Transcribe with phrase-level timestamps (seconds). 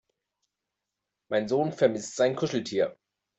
[1.29, 2.97] Mein Sohn vermisst sein Kuscheltier.